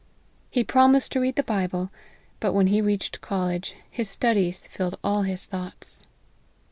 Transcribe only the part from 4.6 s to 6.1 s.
filled all his thoughts.